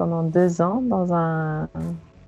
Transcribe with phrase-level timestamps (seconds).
[0.00, 1.68] pendant deux ans dans un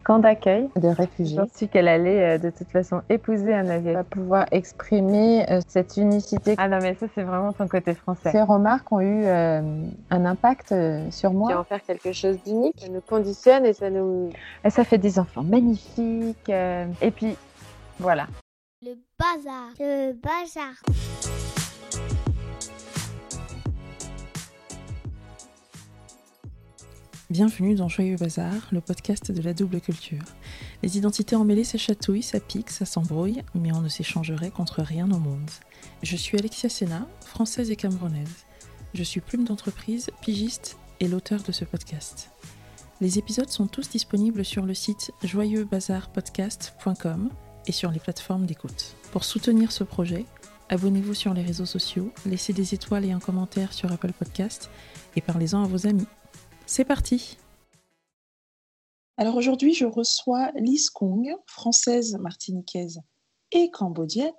[0.05, 1.41] camp d'accueil de réfugiés.
[1.43, 3.95] Je suis qu'elle allait euh, de toute façon épouser un Asiatique.
[3.95, 6.55] Va pouvoir exprimer euh, cette unicité.
[6.59, 8.31] Ah non, mais ça, c'est vraiment ton côté français.
[8.31, 9.63] Ces remarques ont eu euh,
[10.11, 10.75] un impact
[11.11, 11.57] sur moi.
[11.57, 12.79] en faire quelque chose d'unique.
[12.79, 14.29] Ça nous conditionne et ça nous.
[14.67, 16.51] Et ça fait des enfants magnifiques.
[16.51, 17.39] et puis,
[17.99, 18.27] voilà.
[18.83, 19.71] Le bazar.
[19.81, 21.42] Le bazar.
[27.33, 30.23] Bienvenue dans Joyeux Bazar, le podcast de la double culture.
[30.83, 35.11] Les identités emmêlées, ça chatouille, ça pique, ça s'embrouille, mais on ne s'échangerait contre rien
[35.11, 35.51] au monde.
[36.03, 38.45] Je suis Alexia Sena, française et camerounaise.
[38.93, 42.29] Je suis plume d'entreprise, pigiste et l'auteur de ce podcast.
[43.01, 47.31] Les épisodes sont tous disponibles sur le site joyeuxbazarpodcast.com
[47.67, 48.95] et sur les plateformes d'écoute.
[49.11, 50.27] Pour soutenir ce projet,
[50.69, 54.69] abonnez-vous sur les réseaux sociaux, laissez des étoiles et un commentaire sur Apple Podcast
[55.17, 56.07] et parlez-en à vos amis.
[56.67, 57.37] C'est parti
[59.17, 63.01] Alors aujourd'hui, je reçois Lise Kong, française, martiniquaise
[63.51, 64.33] et cambodgienne.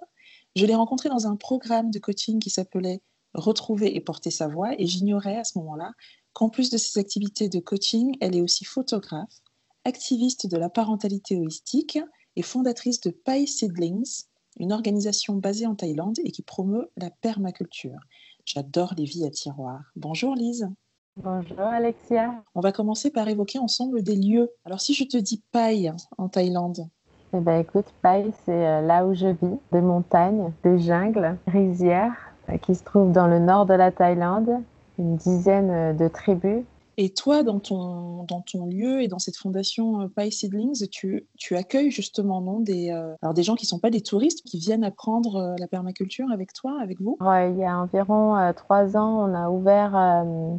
[0.55, 3.01] Je l'ai rencontrée dans un programme de coaching qui s'appelait
[3.33, 5.91] Retrouver et porter sa voix et j'ignorais à ce moment-là
[6.33, 9.41] qu'en plus de ses activités de coaching, elle est aussi photographe,
[9.85, 11.97] activiste de la parentalité holistique
[12.35, 14.25] et fondatrice de Pai Seedlings,
[14.59, 17.99] une organisation basée en Thaïlande et qui promeut la permaculture.
[18.45, 19.81] J'adore les vies à tiroir.
[19.95, 20.69] Bonjour Lise.
[21.17, 22.43] Bonjour Alexia.
[22.55, 24.49] On va commencer par évoquer ensemble des lieux.
[24.65, 26.87] Alors si je te dis Pai en Thaïlande.
[27.35, 32.15] Eh bien écoute, Pai c'est euh, là où je vis, des montagnes, des jungles, rizières
[32.49, 34.63] euh, qui se trouvent dans le nord de la Thaïlande,
[34.97, 36.63] une dizaine euh, de tribus.
[36.97, 41.55] Et toi, dans ton, dans ton lieu et dans cette fondation Pai Seedlings, tu, tu
[41.55, 42.91] accueilles justement non, des,
[43.21, 46.53] alors des gens qui ne sont pas des touristes, qui viennent apprendre la permaculture avec
[46.53, 47.17] toi, avec vous?
[47.19, 50.55] Il y a environ trois ans, on a ouvert euh,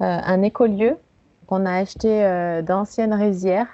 [0.00, 0.96] un écolieu
[1.50, 3.66] qu'on a acheté euh, d'anciennes rizières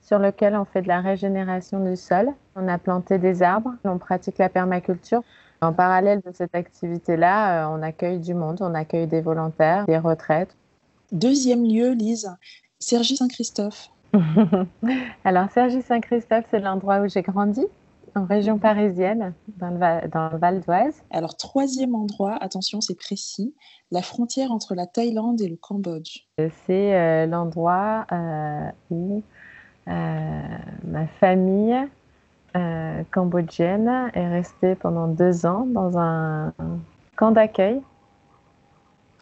[0.00, 2.30] sur lequel on fait de la régénération du sol.
[2.56, 5.22] On a planté des arbres, on pratique la permaculture.
[5.60, 9.98] En parallèle de cette activité-là, euh, on accueille du monde, on accueille des volontaires, des
[9.98, 10.56] retraites.
[11.12, 12.28] Deuxième lieu, Lise,
[12.80, 13.90] Sergi Saint-Christophe.
[15.24, 17.64] Alors, Sergi Saint-Christophe, c'est l'endroit où j'ai grandi
[18.14, 19.78] en région parisienne, dans le,
[20.38, 21.02] Val, d'Oise.
[21.10, 23.54] Alors, troisième endroit, attention, c'est précis,
[23.90, 26.26] la frontière entre la Thaïlande et le Cambodge.
[26.66, 29.22] C'est euh, l'endroit euh, où
[29.88, 30.42] euh,
[30.84, 31.76] ma famille
[33.12, 36.52] cambodgienne est restée pendant deux ans dans un
[37.16, 37.80] camp d'accueil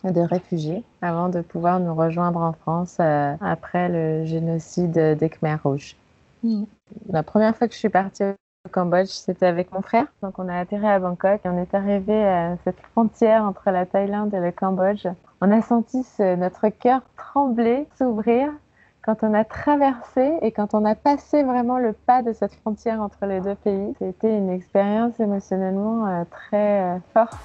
[0.02, 5.94] de réfugiés avant de pouvoir nous rejoindre en France après le génocide des Khmers rouges.
[6.42, 6.64] Hmm.
[7.08, 8.24] La première fois que je suis partie
[8.66, 10.06] au Cambodge, c'était avec mon frère.
[10.22, 13.86] Donc on a atterri à Bangkok et on est arrivé à cette frontière entre la
[13.86, 15.06] Thaïlande et le Cambodge.
[15.40, 18.52] On a senti notre cœur trembler, s'ouvrir
[19.02, 23.00] quand on a traversé et quand on a passé vraiment le pas de cette frontière
[23.00, 23.94] entre les deux pays.
[23.98, 27.38] C'était une expérience émotionnellement euh, très euh, forte.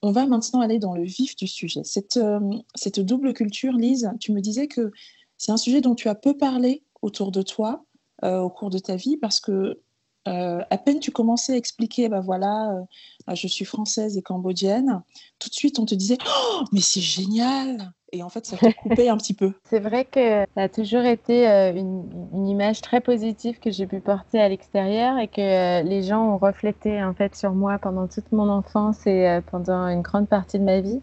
[0.00, 1.82] On va maintenant aller dans le vif du sujet.
[2.18, 2.40] Euh,
[2.76, 4.92] cette double culture, Lise, tu me disais que
[5.38, 7.84] c'est un sujet dont tu as peu parlé autour de toi.
[8.24, 9.80] Euh, au cours de ta vie parce que
[10.28, 12.70] euh, à peine tu commençais à expliquer, bah voilà,
[13.28, 15.02] euh, je suis française et cambodgienne,
[15.40, 18.72] tout de suite on te disait, oh, mais c'est génial Et en fait, ça te
[18.74, 19.54] coupait un petit peu.
[19.68, 24.40] C'est vrai que ça a toujours été une, image très positive que j'ai pu porter
[24.40, 28.48] à l'extérieur et que les gens ont reflété en fait sur moi pendant toute mon
[28.48, 31.00] enfance et pendant une grande partie de ma vie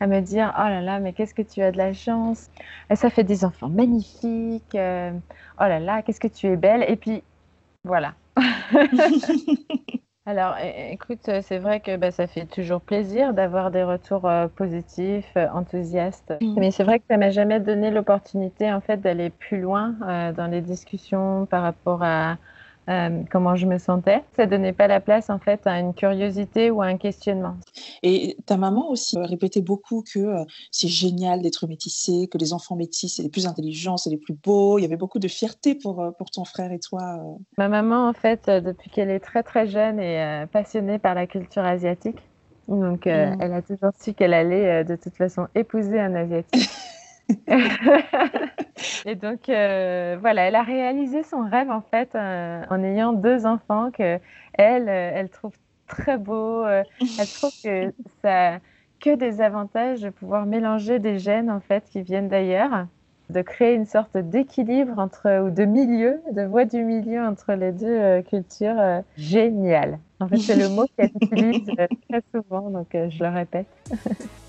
[0.00, 2.50] à me dire oh là là mais qu'est-ce que tu as de la chance?
[2.94, 5.12] Ça fait des enfants magnifiques euh,
[5.60, 6.84] oh là là qu'est-ce que tu es belle.
[6.88, 7.22] Et puis
[7.84, 8.14] voilà.
[10.26, 10.56] Alors
[10.90, 15.48] écoute c'est vrai que bah, ça fait toujours plaisir d'avoir des retours euh, positifs euh,
[15.52, 16.32] enthousiastes.
[16.40, 16.54] Mmh.
[16.56, 19.94] mais c'est vrai que ça m'a jamais donné l'opportunité en fait d'aller plus loin
[20.36, 22.38] dans les discussions par rapport à
[22.88, 24.22] euh, comment je me sentais.
[24.36, 27.56] Ça donnait pas la place en fait à une curiosité ou à un questionnement.
[28.02, 32.76] Et ta maman aussi répétait beaucoup que euh, c'est génial d'être métissé, que les enfants
[32.76, 34.78] métis c'est les plus intelligents, c'est les plus beaux.
[34.78, 37.18] Il y avait beaucoup de fierté pour, euh, pour ton frère et toi.
[37.56, 41.64] Ma maman en fait depuis qu'elle est très très jeune est passionnée par la culture
[41.64, 42.18] asiatique.
[42.68, 43.10] Donc mmh.
[43.40, 46.68] elle a toujours su qu'elle allait de toute façon épouser un asiatique.
[49.06, 53.46] et donc, euh, voilà, elle a réalisé son rêve en fait euh, en ayant deux
[53.46, 54.18] enfants que
[54.54, 55.54] elle, euh, elle trouve
[55.86, 56.66] très beau.
[56.66, 57.92] elle trouve que
[58.22, 58.58] ça
[59.00, 62.86] que des avantages de pouvoir mélanger des gènes en fait qui viennent d'ailleurs,
[63.28, 67.72] de créer une sorte d'équilibre entre ou de milieu, de voie du milieu entre les
[67.72, 69.02] deux cultures.
[69.16, 69.98] génial.
[70.20, 71.66] En fait, c'est le mot qu'elle utilise
[72.08, 73.66] très souvent, donc je le répète.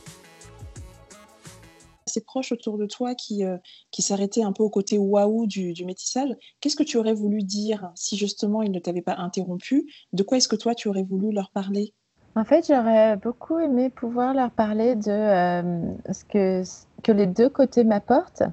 [2.16, 3.58] assez proches autour de toi qui, euh,
[3.92, 6.30] qui s'arrêtaient un peu au côté waouh du, métissage,
[6.62, 9.86] qu'est-ce que tu aurais voulu dire si justement ils ne t'avaient pas interrompu?
[10.14, 11.94] De quoi est-ce que toi tu aurais voulu leur parler?
[12.36, 16.64] En fait, j'aurais beaucoup aimé pouvoir leur parler de euh, ce que,
[17.04, 18.44] que les deux côtés m'apportent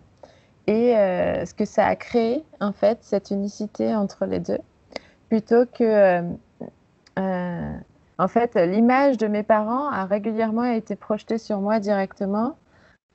[0.67, 4.59] et euh, ce que ça a créé, en fait, cette unicité entre les deux,
[5.29, 6.23] plutôt que...
[7.17, 12.55] en fait, l'image de mes parents a régulièrement été projetée sur moi directement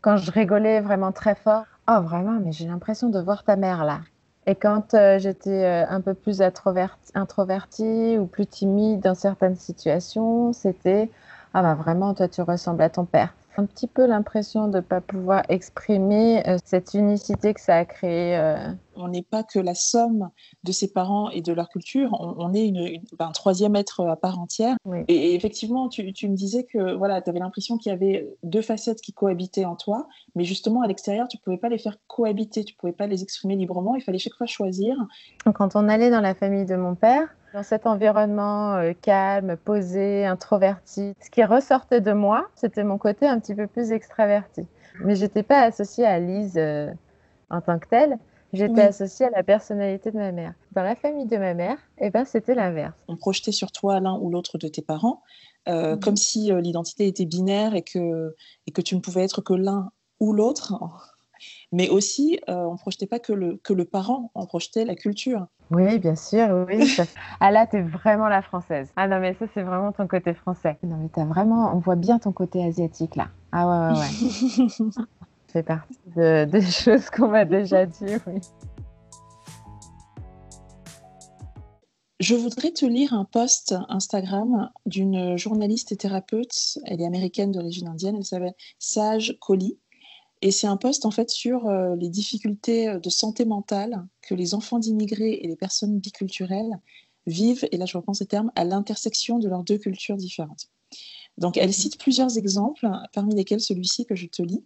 [0.07, 1.65] quand je rigolais vraiment très fort.
[1.89, 3.99] Oh, vraiment, mais j'ai l'impression de voir ta mère là.
[4.45, 9.57] Et quand euh, j'étais euh, un peu plus introverti- introvertie ou plus timide dans certaines
[9.57, 11.11] situations, c'était
[11.53, 13.33] Ah, bah vraiment, toi, tu ressembles à ton père.
[13.57, 17.83] Un petit peu l'impression de ne pas pouvoir exprimer euh, cette unicité que ça a
[17.83, 18.37] créé.
[18.97, 20.29] On n'est pas que la somme
[20.63, 23.75] de ses parents et de leur culture, on, on est une, une- ben, un troisième
[23.75, 24.75] être à part entière.
[24.85, 24.99] Oui.
[25.07, 28.27] Et, et effectivement, tu, tu me disais que voilà, tu avais l'impression qu'il y avait
[28.43, 31.77] deux facettes qui cohabitaient en toi, mais justement à l'extérieur, tu ne pouvais pas les
[31.77, 34.95] faire cohabiter, tu ne pouvais pas les exprimer librement, il fallait chaque fois choisir.
[35.55, 40.25] Quand on allait dans la famille de mon père, dans cet environnement euh, calme, posé,
[40.25, 44.65] introverti, ce qui ressortait de moi, c'était mon côté un petit peu plus extraverti.
[45.03, 46.91] Mais j'étais pas associée à Lise euh,
[47.49, 48.17] en tant que telle,
[48.53, 48.79] j'étais Oui.
[48.81, 50.53] associée à la personnalité de ma mère.
[50.71, 52.93] Dans la famille de ma mère, eh ben, c'était l'inverse.
[53.07, 55.21] On projetait sur toi l'un ou l'autre de tes parents,
[55.67, 55.99] euh, Mhm.
[55.99, 58.35] comme si euh, l'identité était binaire et que,
[58.67, 60.73] et que tu ne pouvais être que l'un ou l'autre.
[61.71, 64.95] Mais aussi, euh, on ne projetait pas que le, que le parent, on projetait la
[64.95, 65.45] culture.
[65.69, 66.89] Oui, bien sûr, oui.
[67.41, 68.89] Ah là, t'es vraiment la française.
[68.95, 70.77] Ah non, mais ça, c'est vraiment ton côté français.
[70.81, 73.27] Non, mais t'as vraiment, on voit bien ton côté asiatique là.
[73.51, 74.87] Ah ouais, ouais, ouais.
[75.47, 78.39] Fait partie de- des choses qu'on m'a déjà dit, oui.
[82.19, 86.79] Je voudrais te lire un post Instagram d'une journaliste et thérapeute.
[86.85, 88.15] Elle est américaine d'origine indienne.
[88.17, 89.77] Elle s'appelle Sage Kohli.
[90.41, 94.53] Et c'est un post en fait sur euh, les difficultés de santé mentale que les
[94.53, 96.79] enfants d'immigrés et les personnes biculturelles
[97.27, 100.67] vivent, et là je reprends ces termes, à l'intersection de leurs deux cultures différentes.
[101.37, 104.63] Donc elle cite plusieurs exemples, parmi lesquels celui-ci que je te lis.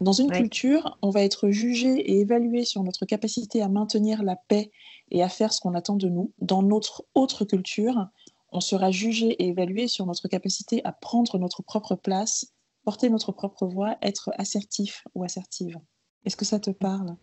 [0.00, 4.36] Dans une culture, on va être jugé et évalué sur notre capacité à maintenir la
[4.36, 4.70] paix
[5.10, 6.32] et à faire ce qu'on attend de nous.
[6.40, 8.06] Dans notre autre culture,
[8.52, 12.52] on sera jugé et évalué sur notre capacité à prendre notre propre place,
[12.84, 15.78] porter notre propre voix, être assertif ou assertive.
[16.24, 17.16] Est-ce que ça te parle?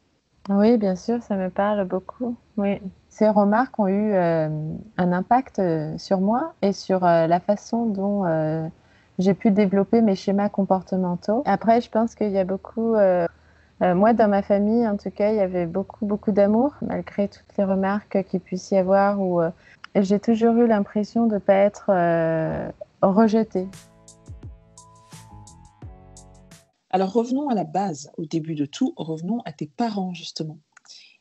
[0.50, 2.36] Oui, bien sûr, ça me parle beaucoup.
[2.58, 2.80] Oui.
[3.10, 4.50] Ces remarques ont eu euh,
[4.98, 8.68] un impact euh, sur moi et sur euh, la façon dont euh,
[9.20, 11.44] j'ai pu développer mes schémas comportementaux.
[11.46, 13.28] Après, je pense qu'il y a beaucoup, euh,
[13.82, 17.28] euh, moi dans ma famille en tout cas, il y avait beaucoup, beaucoup d'amour malgré
[17.28, 19.22] toutes les remarques qu'il puisse y avoir.
[19.22, 19.52] Où euh,
[19.96, 21.92] j'ai toujours eu l'impression de ne pas être
[23.02, 23.68] rejetée.
[26.90, 30.58] Alors revenons à la base, au début de tout, revenons à tes parents justement.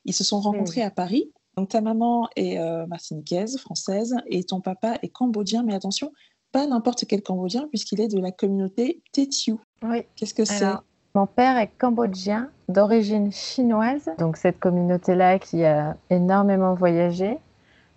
[0.05, 1.33] Ils se sont rencontrés à Paris.
[1.57, 6.13] Donc ta maman est euh, martiniquaise, française, et ton papa est cambodgien, mais attention,
[6.55, 9.59] pas n'importe quel cambodgien, puisqu'il est de la communauté Tétiou.
[9.83, 10.05] Oui.
[10.15, 10.65] Qu'est-ce que c'est?
[11.17, 14.09] Mon père est cambodgien d'origine chinoise.
[14.19, 17.39] Donc cette communauté-là qui a énormément voyagé,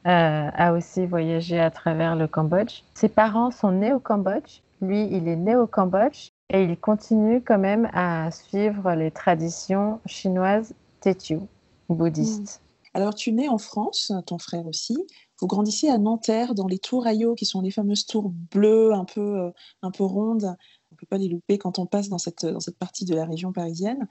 [0.07, 2.81] euh, a aussi voyagé à travers le Cambodge.
[2.95, 4.61] Ses parents sont nés au Cambodge.
[4.81, 9.99] Lui, il est né au Cambodge et il continue quand même à suivre les traditions
[10.07, 11.47] chinoises Tétiou,
[11.89, 12.61] bouddhistes.
[12.95, 14.97] Alors, tu nais en France, ton frère aussi.
[15.39, 19.05] Vous grandissez à Nanterre, dans les tours Ayo, qui sont les fameuses tours bleues, un
[19.05, 19.51] peu, euh,
[19.81, 20.45] un peu rondes.
[20.91, 23.15] On ne peut pas les louper quand on passe dans cette, dans cette partie de
[23.15, 24.07] la région parisienne.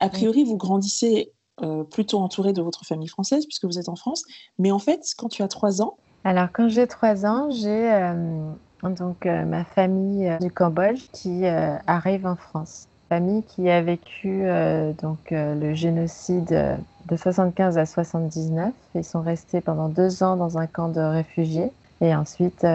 [0.00, 1.32] A priori, vous grandissez
[1.62, 4.24] euh, plutôt entouré de votre famille française, puisque vous êtes en France.
[4.58, 8.50] Mais en fait, quand tu as trois ans, Alors, quand j'ai trois ans, j'ai euh,
[8.82, 12.88] donc ma famille du Cambodge qui arrive en France.
[13.08, 18.72] Famille qui a vécu euh, donc euh, le génocide euh, de 75 à 79.
[18.94, 21.70] Ils sont restés pendant deux ans dans un camp de réfugiés
[22.00, 22.66] et ensuite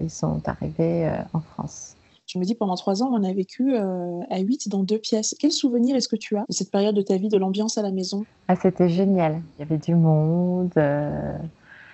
[0.00, 1.96] ils sont arrivés en France.
[2.26, 5.34] je me dis, pendant trois ans, on a vécu euh, à huit dans deux pièces.
[5.40, 7.82] Quel souvenir est-ce que tu as de cette période de ta vie, de l'ambiance à
[7.82, 8.26] la maison?
[8.48, 9.42] Ah, c'était génial.
[9.58, 10.72] Il y avait du monde.
[10.76, 11.38] euh,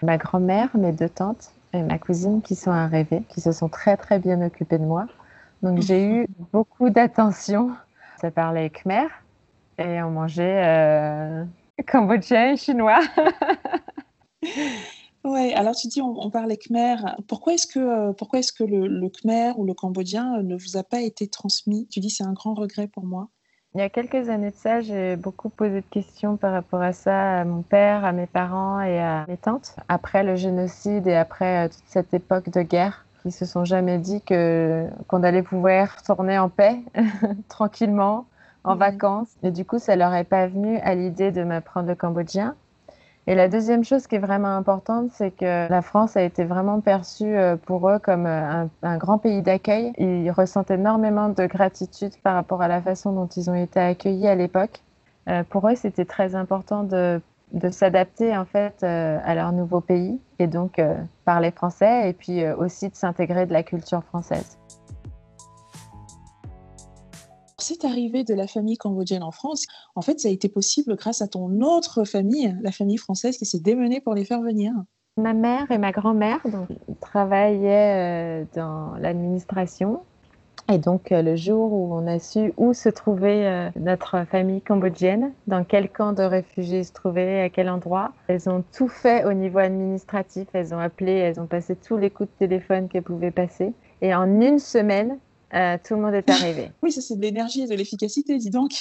[0.02, 3.96] ma grand-mère, mes deux tantes et ma cousine qui sont arrivées, qui se sont très
[3.96, 5.08] très bien occupées de moi.
[5.62, 7.70] Donc j'ai eu beaucoup d'attention.
[8.20, 9.08] Ça parlait khmer
[9.78, 11.44] et on mangeait euh,
[11.86, 13.00] cambodgien et chinois.
[15.24, 16.96] Ouais, alors tu dis on, on parlait khmer.
[17.28, 20.56] Pourquoi est-ce que, euh, pourquoi est-ce que le, le khmer ou le cambodgien euh, ne
[20.56, 21.86] vous a pas été transmis?
[21.86, 23.28] Tu dis c'est un grand regret pour moi.
[23.74, 26.92] Il y a quelques années de ça, j'ai beaucoup posé de questions par rapport à
[26.92, 29.76] ça à mon père, à mes parents et à mes tantes.
[29.88, 34.20] Après le génocide et après toute cette époque de guerre, ils se sont jamais dit
[34.22, 36.80] que qu'on allait pouvoir tourner en paix,
[37.48, 38.26] tranquillement,
[38.64, 39.28] en vacances.
[39.42, 42.54] Et du coup, ça leur est pas venu à l'idée de m'apprendre le cambodgien.
[43.28, 46.80] Et la deuxième chose qui est vraiment importante, c'est que la France a été vraiment
[46.80, 49.92] perçue euh, pour eux comme euh, un, un grand pays d'accueil.
[49.98, 54.26] Ils ressentent énormément de gratitude par rapport à la façon dont ils ont été accueillis
[54.26, 54.82] à l'époque.
[55.28, 57.20] Euh, pour eux, c'était très important de,
[57.52, 62.12] de s'adapter en fait euh, à leur nouveau pays et donc euh, parler français et
[62.12, 64.58] puis euh, aussi de s'intégrer de la culture française.
[67.58, 71.22] Cette arrivée de la famille cambodgienne en France, en fait, ça a été possible grâce
[71.22, 74.72] à ton autre famille, la famille française qui s'est démenée pour les faire venir.
[75.16, 76.40] Ma mère et ma grand-mère
[77.00, 80.00] travaillaient dans l'administration.
[80.70, 84.62] Et donc, euh, le jour où on a su où se trouvait euh, notre famille
[84.62, 89.24] cambodgienne, dans quel camp de réfugiés se trouvait, à quel endroit, elles ont tout fait
[89.24, 90.48] au niveau administratif.
[90.52, 93.72] Elles ont appelé, elles ont passé tous les coups de téléphone qu'elles pouvaient passer.
[94.00, 95.18] Et en une semaine,
[95.54, 96.70] euh, tout le monde est arrivé.
[96.82, 98.72] Oui, ça c'est de l'énergie et de l'efficacité, dis donc.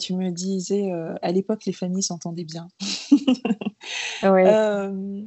[0.00, 2.68] Tu me disais, euh, à l'époque, les familles s'entendaient bien.
[3.10, 3.18] Oui.
[4.24, 5.24] Euh,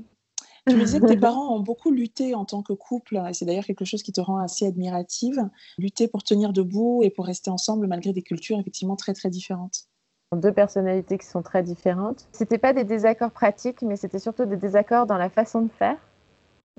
[0.67, 3.45] tu me disais que tes parents ont beaucoup lutté en tant que couple, et c'est
[3.45, 7.50] d'ailleurs quelque chose qui te rend assez admirative, lutter pour tenir debout et pour rester
[7.51, 9.86] ensemble malgré des cultures effectivement très très différentes.
[10.34, 12.27] deux personnalités qui sont très différentes.
[12.31, 15.98] C'était pas des désaccords pratiques, mais c'était surtout des désaccords dans la façon de faire,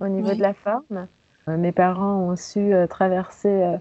[0.01, 0.37] au niveau Oui.
[0.37, 1.09] de la forme.
[1.49, 3.79] Euh, mes parents ont su euh, traverser euh,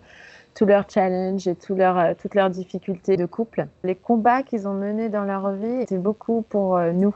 [0.53, 3.67] tous leurs challenges et tous leurs, euh, toutes leurs difficultés de couple.
[3.83, 7.13] Les combats qu'ils ont menés dans leur vie, c'est beaucoup pour nous.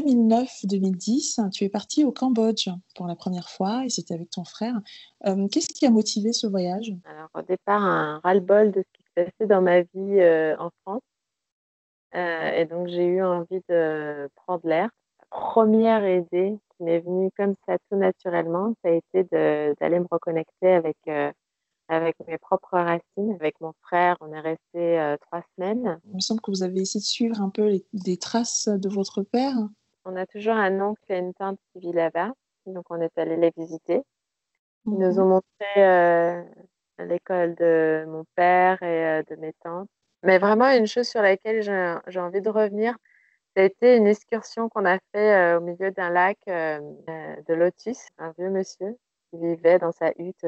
[0.00, 4.74] 2009-2010, tu es parti au Cambodge pour la première fois et c'était avec ton frère.
[5.26, 6.92] Euh, Qu'est-ce qui a motivé ce voyage?
[7.04, 10.70] Alors, au départ, un ras-le-bol de ce qui se passait dans ma vie euh, en
[10.82, 11.02] France.
[12.14, 14.90] Euh, et donc, j'ai eu envie de prendre l'air.
[15.20, 19.24] La première idée qui m'est venue comme ça tout naturellement, ça a été
[19.80, 20.96] d'aller me reconnecter avec,
[21.90, 23.34] avec mes propres racines.
[23.38, 26.00] Avec mon frère, on est resté euh, trois semaines.
[26.06, 28.88] Il me semble que vous avez essayé de suivre un peu les, des traces de
[28.88, 29.56] votre père.
[30.04, 32.32] On a toujours un oncle et une tante qui vit là-bas.
[32.66, 34.02] Donc, on est allé les visiter.
[34.86, 36.42] Ils nous ont montré euh,
[36.98, 39.88] l'école de mon père et euh, de mes tantes.
[40.22, 42.96] Mais vraiment, une chose sur laquelle j'ai envie de revenir,
[43.56, 48.08] ça a été une excursion qu'on a fait euh, au milieu d'un lac de Lotus.
[48.18, 48.96] Un vieux monsieur
[49.30, 50.46] qui vivait dans sa hutte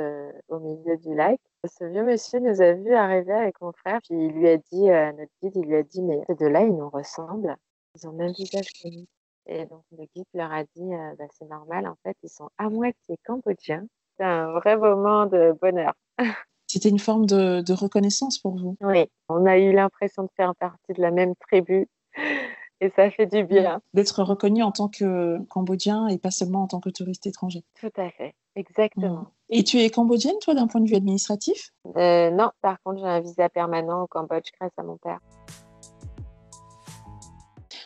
[0.49, 1.39] au milieu du lac.
[1.65, 4.89] Ce vieux monsieur nous a vus arriver avec mon frère, puis il lui a dit,
[4.89, 7.57] notre guide, il lui a dit, mais ces deux-là, ils nous ressemblent.
[7.95, 9.07] Ils ont le même visage que nous.
[9.47, 12.49] Et donc, le guide leur a dit, euh, bah, c'est normal, en fait, ils sont
[12.59, 13.85] à moitié cambodgiens.
[14.17, 15.95] C'est un vrai moment de bonheur.
[16.67, 18.77] C'était une forme de, de reconnaissance pour vous.
[18.81, 21.87] Oui, on a eu l'impression de faire partie de la même tribu
[22.81, 23.83] et ça fait du bien.
[23.93, 27.63] D'être reconnu en tant que Cambodgien et pas seulement en tant que touriste étranger.
[27.79, 29.27] Tout à fait, exactement.
[29.51, 31.73] Et tu es cambodgienne, toi, d'un point de vue administratif?
[31.97, 35.21] Euh, non, par contre, j'ai un visa permanent au Cambodge grâce à mon père.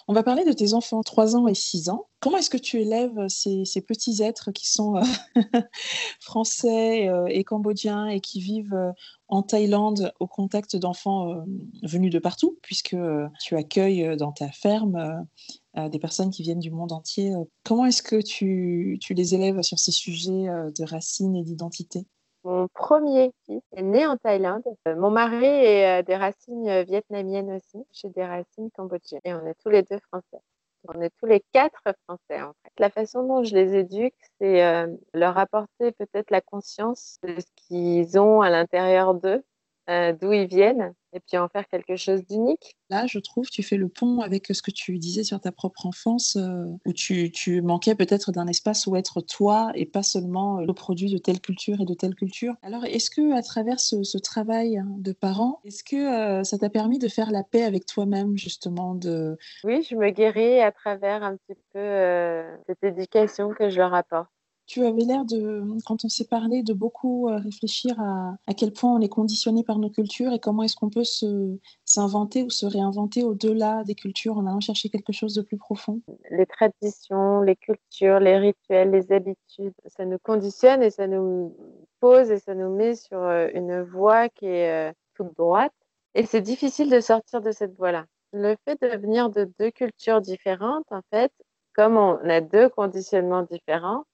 [0.08, 2.06] On va parler de tes enfants, 3 ans et 6 ans.
[2.20, 5.02] Comment est-ce que tu élèves ces, petits êtres qui sont euh,
[6.20, 8.92] français euh, et cambodgiens et qui vivent euh,
[9.26, 11.44] en Thaïlande au contact d'enfants
[11.82, 12.96] venus de partout, puisque
[13.40, 15.26] tu accueilles dans ta ferme
[15.74, 17.34] des personnes qui viennent du monde entier.
[17.64, 20.46] Comment est-ce que tu, tu les élèves sur ces sujets
[20.78, 22.06] de racines et d'identité?
[22.46, 24.62] Mon premier fils est né en Thaïlande.
[24.86, 27.84] Euh, Mon mari est euh, des racines euh, vietnamiennes aussi.
[27.90, 29.20] J'ai des racines cambodgiennes.
[29.24, 30.38] Et on est tous les deux français.
[30.86, 32.72] On est tous les quatre français en fait.
[32.78, 38.16] La façon dont je les éduque, c'est leur apporter peut-être la conscience de ce qu'ils
[38.20, 39.42] ont à l'intérieur d'eux,
[39.88, 42.76] d'où ils viennent, et puis en faire quelque chose d'unique.
[42.90, 45.86] Là, je trouve, tu fais le pont avec ce que tu disais sur ta propre
[45.86, 50.58] enfance, euh, où tu, tu manquais peut-être d'un espace où être toi et pas seulement
[50.58, 52.54] euh, le produit de telle culture et de telle culture.
[52.62, 56.58] Alors, est-ce que à travers ce, ce travail hein, de parents, est-ce que euh, ça
[56.58, 60.70] t'a permis de faire la paix avec toi-même, justement, de Oui, je me guéris à
[60.70, 64.28] travers un petit peu euh, cette éducation que je leur apporte.
[64.66, 68.72] Tu avais l'air de, quand on s'est parlé, de beaucoup euh, réfléchir à, à quel
[68.72, 72.50] point on est conditionné par nos cultures et comment est-ce qu'on peut se, s'inventer ou
[72.50, 76.00] se réinventer au-delà des cultures en allant chercher quelque chose de plus profond.
[76.30, 81.56] les traditions, les cultures, les rituels, les habitudes, ça nous conditionne et ça nous
[82.00, 85.72] pose et ça nous met sur euh, une voie qui est euh, toute droite.
[86.14, 88.06] Et c'est difficile de sortir de cette voie-là.
[88.32, 91.32] Le fait de venir de deux cultures différentes, en fait,
[91.74, 94.04] comme on a deux conditionnements différents,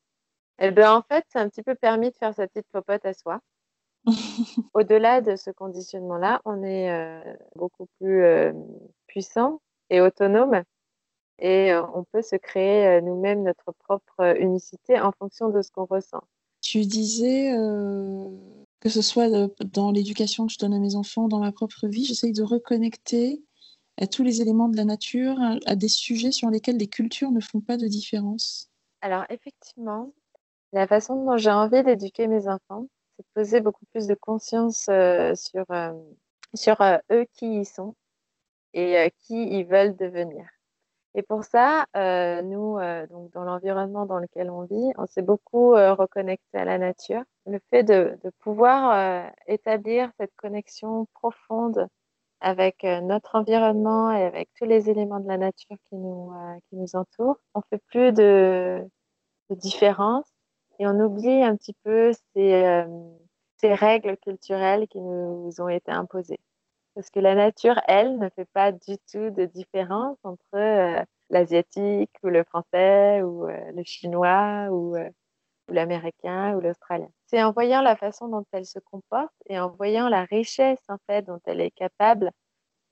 [0.58, 3.14] eh ben, en fait, c'est un petit peu permis de faire sa petite popote à
[3.14, 3.40] soi.
[4.74, 8.52] Au-delà de ce conditionnement-là, on est euh, beaucoup plus euh,
[9.06, 10.62] puissant et autonome
[11.38, 15.84] et euh, on peut se créer nous-mêmes notre propre unicité en fonction de ce qu'on
[15.84, 16.22] ressent.
[16.60, 17.52] Tu disais
[18.80, 19.28] que ce soit
[19.64, 23.42] dans l'éducation que je donne à mes enfants, dans ma propre vie, j'essaye de reconnecter
[23.96, 27.40] à tous les éléments de la nature, à des sujets sur lesquels les cultures ne
[27.40, 28.70] font pas de différence.
[29.00, 30.12] Alors effectivement,
[30.72, 32.86] la façon dont j'ai envie d'éduquer mes enfants,
[33.16, 35.92] c'est de poser beaucoup plus de conscience euh, sur, euh,
[36.80, 37.94] euh, eux qui ils sont
[38.74, 40.46] et qui ils veulent devenir.
[41.14, 41.84] Et pour ça,
[42.42, 42.78] nous,
[43.10, 47.22] donc dans l'environnement dans lequel on vit, on s'est beaucoup reconnecté à la nature.
[47.44, 51.86] Le fait de, pouvoir établir cette connexion profonde
[52.40, 56.32] avec notre environnement et avec tous les éléments de la nature qui nous,
[56.94, 58.82] entourent, on fait plus de
[59.50, 60.31] différence
[60.82, 62.84] et on oublie un petit peu ces,
[63.58, 66.40] ces règles culturelles qui nous ont été imposées.
[66.94, 72.10] Parce que la nature, elle, ne fait pas du tout de différence entre euh, l'asiatique
[72.24, 75.08] ou le français ou euh, le chinois ou, euh,
[75.68, 77.08] ou l'américain ou l'australien.
[77.26, 80.98] C'est en voyant la façon dont elle se comporte et en voyant la richesse en
[81.06, 82.32] fait dont elle est capable,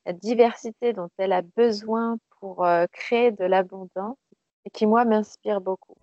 [0.07, 4.17] la diversité dont elle a besoin pour créer de l'abondance
[4.73, 5.97] qui moi m'inspire beaucoup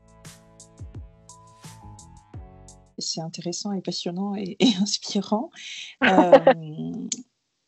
[2.98, 5.50] c'est intéressant et passionnant et, inspirant.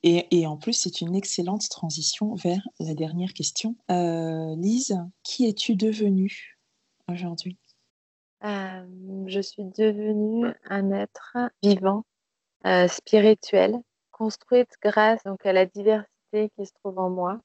[0.05, 3.75] Euh, et, en plus, c'est une excellente transition vers la dernière question.
[3.91, 6.57] Euh, Lise, qui es-tu devenue
[7.11, 7.57] aujourd'hui?
[8.45, 8.85] Euh,
[9.27, 12.05] Je suis devenue un être vivant,
[12.87, 13.75] spirituel,
[14.11, 17.41] construite grâce donc, à la diversité qui se trouve en moi.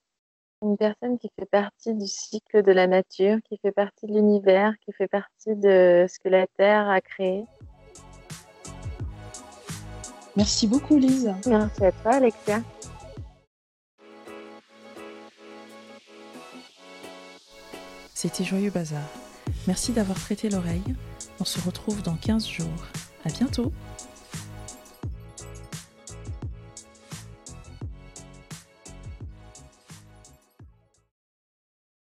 [0.63, 4.73] Une personne qui fait partie du cycle de la nature, qui fait partie de l'univers,
[4.85, 7.45] qui fait partie de ce que la Terre a créé.
[10.37, 11.33] Merci beaucoup, Lise.
[11.47, 12.63] Merci à toi, Alexia.
[18.15, 19.03] C'était Joyeux Bazar.
[19.67, 20.95] Merci d'avoir prêté l'oreille.
[21.41, 22.67] On se retrouve dans 15 jours.
[23.25, 23.73] À bientôt!